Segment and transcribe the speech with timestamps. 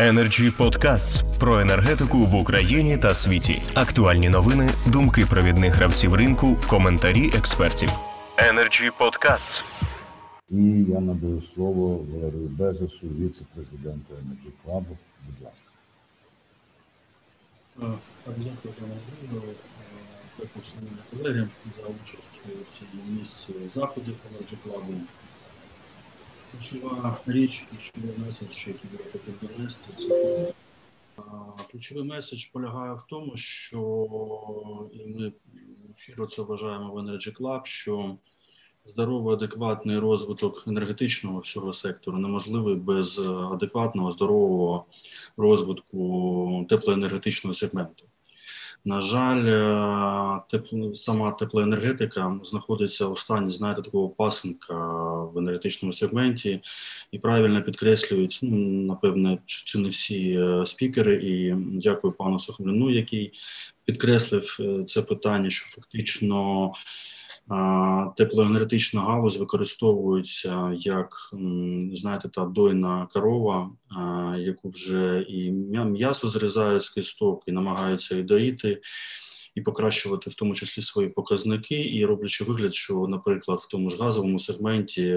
[0.00, 3.62] Energy Podcasts про енергетику в Україні та світі.
[3.74, 7.90] Актуальні новини, думки провідних гравців ринку, коментарі експертів.
[8.36, 9.64] Energy Podcasts.
[10.50, 14.84] І я надаю слово Валерію Безосу, віце-президенту Energy Club.
[15.26, 15.60] Будь ласка.
[18.26, 18.94] Дякую, пане
[20.38, 24.84] Дякую, шановні колеги, за участь у цій місці заходів Energy Club.
[26.52, 30.54] Ключова річ, ключовий меседж, який я хотів донести,
[31.70, 35.32] ключовий меседж полягає в тому, що і ми
[35.96, 38.16] щиро це вважаємо в Energy Club, що
[38.86, 44.84] здоровий, адекватний розвиток енергетичного всього сектору неможливий без адекватного, здорового
[45.36, 48.04] розвитку теплоенергетичного сегменту.
[48.84, 49.44] На жаль,
[50.50, 54.74] тепло, сама теплоенергетика знаходиться у стані, знаєте, такого пасенка
[55.24, 56.60] в енергетичному сегменті,
[57.12, 58.56] і правильно підкреслюють, ну,
[58.86, 61.14] напевне, чи не всі спікери.
[61.14, 63.32] І дякую пану Сухомлину, який
[63.84, 66.72] підкреслив це питання, що фактично
[68.16, 71.08] теплоенергетична галузь використовується як,
[71.92, 73.70] знаєте, та дойна корова,
[74.38, 78.80] яку вже і м'ясо зрізають з кісток, і намагаються і доїти,
[79.54, 83.96] і покращувати в тому числі свої показники, і роблячи вигляд, що, наприклад, в тому ж
[83.96, 85.14] газовому сегменті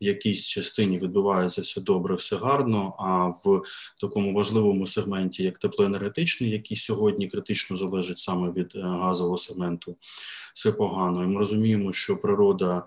[0.00, 2.94] в якійсь частині відбувається все добре, все гарно.
[2.98, 3.62] А в
[4.00, 9.96] такому важливому сегменті, як теплоенергетичний, який сьогодні критично залежить саме від газового сегменту,
[10.54, 11.24] все погано.
[11.24, 12.86] І ми розуміємо, що природа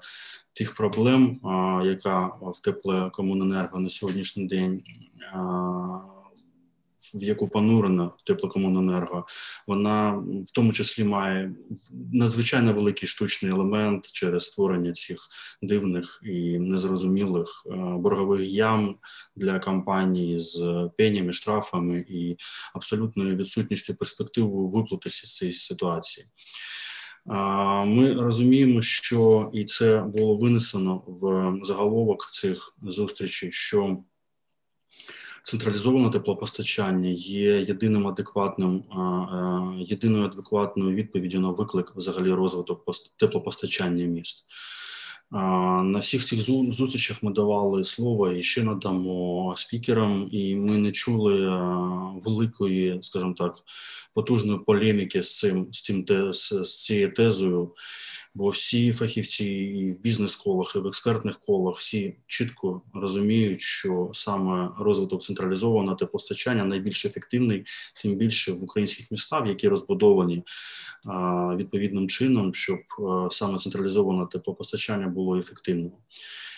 [0.53, 1.39] тих проблем,
[1.85, 4.83] яка в теплокомуненерго на сьогоднішній день
[7.15, 9.25] в яку понурена теплокомуненерго,
[9.67, 10.11] вона
[10.47, 11.55] в тому числі має
[12.13, 15.27] надзвичайно великий штучний елемент через створення цих
[15.61, 18.95] дивних і незрозумілих боргових ям
[19.35, 22.37] для компаній з пенями, штрафами і
[22.73, 26.27] абсолютною відсутністю перспективи виплутатися з цієї ситуації.
[27.85, 33.97] Ми розуміємо, що і це було винесено в заголовок цих зустрічей, що
[35.43, 38.83] централізоване теплопостачання є єдиним адекватним,
[39.77, 42.85] єдиною адекватною відповіддю на виклик взагалі розвиток
[43.17, 44.45] теплопостачання міст.
[45.83, 46.41] На всіх цих
[46.73, 51.33] зустрічах ми давали слово і ще надамо спікерам, і ми не чули
[52.25, 53.55] великої, скажімо так,
[54.13, 56.06] потужної полеміки з цим з цим
[56.63, 57.72] з цією тезою.
[58.35, 64.69] Бо всі фахівці і в бізнес-колах, і в експертних колах всі чітко розуміють, що саме
[64.79, 67.66] розвиток централізованого теплопостачання найбільш ефективний,
[68.02, 70.44] тим більше в українських містах, які розбудовані
[71.56, 72.79] відповідним чином, щоб
[73.31, 75.91] саме централізоване теплопостачання було ефективним.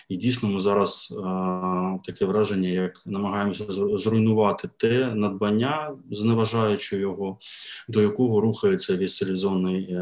[0.10, 3.64] І дійсно, ми зараз а, таке враження, як намагаємося
[3.98, 7.40] зруйнувати те надбання, зневажаючи його,
[7.88, 9.98] до якого рухається весь цивілізований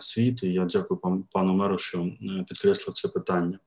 [0.00, 0.42] світ.
[0.42, 2.10] І я дякую пан, пану меру, що
[2.48, 3.58] підкреслив це питання.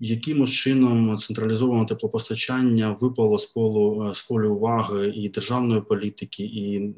[0.00, 6.94] Якимось чином централізоване теплопостачання випало з полу з полю уваги і державної політики, і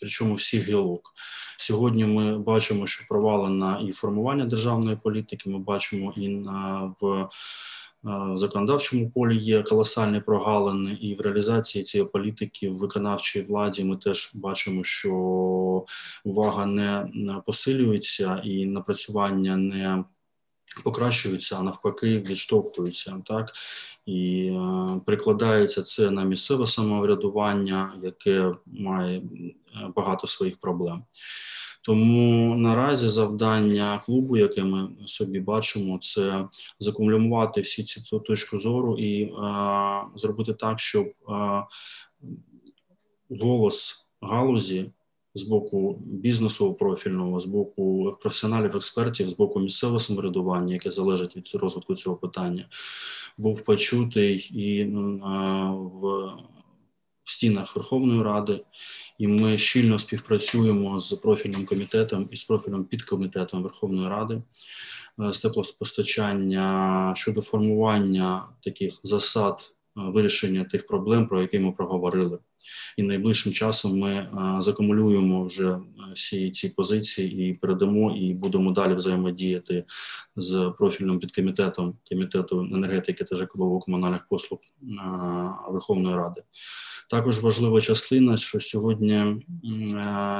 [0.00, 1.14] причому всіх гілок.
[1.58, 5.50] Сьогодні ми бачимо, що провалена і формування державної політики.
[5.50, 7.28] Ми бачимо і на в
[8.04, 13.96] в законодавчому полі є колосальні прогалини, і в реалізації цієї політики в виконавчій владі ми
[13.96, 15.14] теж бачимо, що
[16.24, 17.06] увага не
[17.46, 20.04] посилюється і напрацювання не
[20.84, 23.52] покращуються, а навпаки, відштовхуються так
[24.06, 29.22] і е, прикладається це на місцеве самоврядування, яке має
[29.96, 31.04] багато своїх проблем.
[31.82, 36.48] Тому наразі завдання клубу, яке ми собі бачимо, це
[36.78, 41.62] закумулювати всі ці точки зору і а, зробити так, щоб а,
[43.30, 44.90] голос галузі
[45.34, 51.50] з боку бізнесу профільного, з боку професіоналів, експертів, з боку місцевого самоврядування, яке залежить від
[51.54, 52.68] розвитку цього питання,
[53.38, 56.34] був почутий і в
[57.24, 58.60] в стінах Верховної Ради,
[59.18, 64.42] і ми щільно співпрацюємо з профільним комітетом і з профільним підкомітетом Верховної Ради
[65.20, 72.38] е, з теплопостачання щодо формування таких засад е, вирішення тих проблем, про які ми проговорили.
[72.96, 74.28] І найближчим часом ми е,
[74.58, 75.78] закумулюємо вже
[76.14, 79.84] всі ці позиції і передамо, і будемо далі взаємодіяти
[80.36, 84.58] з профільним підкомітетом комітету енергетики та житлово-комунальних послуг
[85.68, 86.42] Верховної Ради.
[87.10, 89.46] Також важлива частина, що сьогодні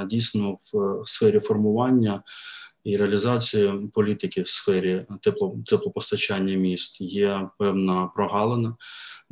[0.08, 2.22] дійсно в сфері формування
[2.84, 8.76] і реалізації політики в сфері тепло, теплопостачання міст є певна прогалина.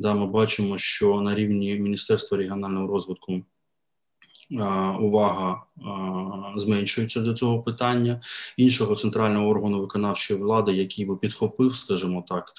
[0.03, 3.41] Да, ми бачимо, що на рівні Міністерства регіонального розвитку
[4.99, 5.63] увага
[6.55, 8.21] зменшується до цього питання.
[8.57, 12.53] Іншого центрального органу виконавчої влади, який би підхопив, скажімо так,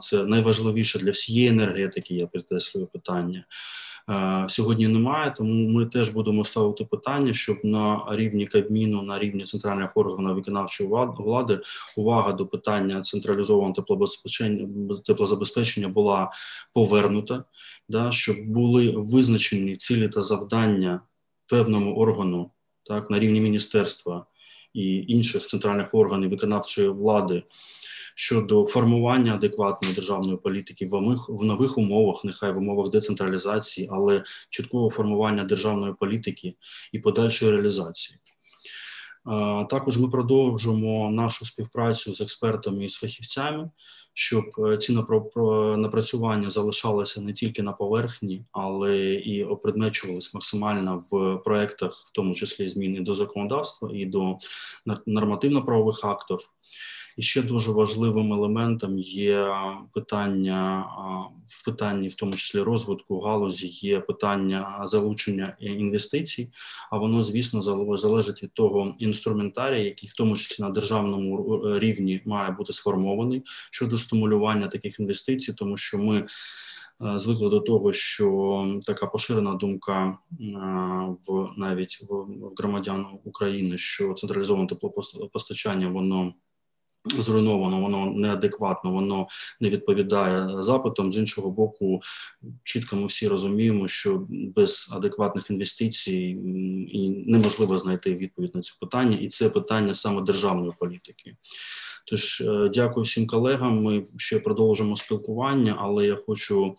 [0.00, 2.14] це найважливіше для всієї енергетики.
[2.14, 3.44] Я підкреслюю питання.
[4.48, 9.90] Сьогодні немає, тому ми теж будемо ставити питання, щоб на рівні Кабміну, на рівні центральних
[9.94, 11.60] органів виконавчої влади
[11.96, 14.68] увага до питання централізованого теплозабезпечення
[15.04, 16.30] теплозабезпечення була
[16.74, 17.44] повернута,
[17.88, 21.00] да, щоб були визначені цілі та завдання
[21.46, 22.50] певному органу,
[22.84, 24.26] так на рівні міністерства
[24.74, 27.42] і інших центральних органів виконавчої влади
[28.18, 34.24] щодо формування адекватної державної політики в нових, в нових умовах, нехай в умовах децентралізації, але
[34.50, 36.54] чіткого формування державної політики
[36.92, 38.18] і подальшої реалізації.
[39.70, 43.70] Також ми продовжимо нашу співпрацю з експертами і з фахівцями,
[44.14, 44.92] щоб е, ці
[45.76, 52.68] напрацювання залишалися не тільки на поверхні, але і опредмечувалися максимально в проектах, в тому числі
[52.68, 54.38] зміни до законодавства і до
[55.06, 56.38] нормативно-правових актів.
[57.18, 59.46] І ще дуже важливим елементом є
[59.94, 60.86] питання
[61.46, 66.50] в питанні, в тому числі розвитку галузі, є питання залучення інвестицій.
[66.90, 72.50] А воно, звісно, залежить від того інструментарія, який в тому числі на державному рівні має
[72.50, 76.26] бути сформований щодо стимулювання таких інвестицій, тому що ми.
[77.16, 80.18] Звикли до того, що така поширена думка
[81.26, 82.26] в навіть в
[82.58, 86.34] громадян України, що централізоване теплопостачання воно
[87.18, 89.28] зруйновано, воно неадекватно, воно
[89.60, 91.12] не відповідає запитам.
[91.12, 92.00] З іншого боку,
[92.64, 96.38] чітко ми всі розуміємо, що без адекватних інвестицій
[96.92, 101.36] і неможливо знайти відповідь на це питання, і це питання саме державної політики.
[102.06, 103.82] Тож, е, дякую всім колегам.
[103.82, 106.76] Ми ще продовжимо спілкування, але я хочу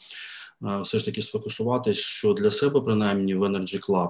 [0.61, 4.09] все ж таки сфокусуватись, що для себе, принаймні, в Energy Club,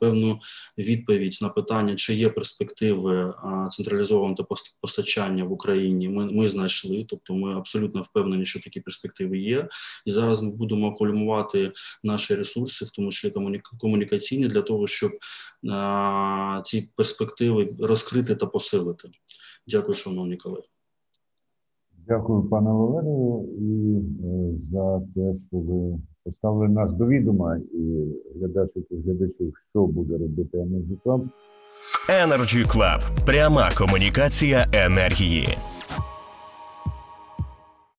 [0.00, 0.40] певну
[0.78, 3.34] відповідь на питання, чи є перспективи
[3.70, 4.46] централізованого
[4.80, 7.06] постачання в Україні, ми ми знайшли.
[7.08, 9.68] Тобто, ми абсолютно впевнені, що такі перспективи є,
[10.06, 11.72] і зараз ми будемо колюмувати
[12.04, 13.32] наші ресурси, в тому числі
[13.78, 15.12] комунікаційні, для того, щоб
[16.64, 19.08] ці перспективи розкрити та посилити.
[19.66, 20.62] Дякую, шановні колеги.
[22.08, 23.96] Дякую, пане Валерію, і
[24.26, 28.04] е, за те, що ви поставили нас до відома і
[28.38, 31.28] глядачів і глядачів, що буде робити Energy Club.
[32.26, 33.26] Energy Club.
[33.26, 35.48] пряма комунікація енергії.